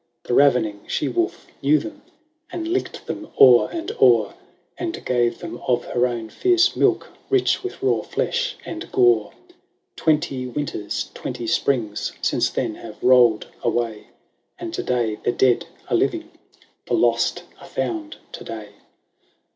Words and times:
The 0.23 0.33
ravening 0.33 0.79
she 0.87 1.07
wolf 1.07 1.45
knew 1.61 1.77
them. 1.77 2.01
And 2.51 2.67
licked 2.67 3.05
them 3.05 3.29
o'er 3.39 3.69
and 3.69 3.91
o'er. 4.01 4.33
And 4.75 5.05
gave 5.05 5.37
them 5.37 5.61
of 5.67 5.85
her 5.85 6.07
own 6.07 6.29
fierce 6.29 6.75
milk, 6.75 7.11
Rich 7.29 7.61
with 7.61 7.83
raw 7.83 8.01
flesh 8.01 8.55
and 8.65 8.91
gore. 8.91 9.31
Twenty 9.95 10.47
winters, 10.47 11.11
twenty 11.13 11.45
springs. 11.45 12.13
Since 12.19 12.49
then 12.49 12.73
have 12.81 13.03
rolled 13.03 13.45
away; 13.61 14.07
And 14.57 14.73
to 14.73 14.81
day 14.81 15.19
the 15.23 15.31
dead 15.31 15.67
are 15.87 15.95
living: 15.95 16.31
The 16.87 16.95
lost 16.95 17.43
are 17.59 17.67
found 17.67 18.17
to 18.31 18.43
day. 18.43 18.69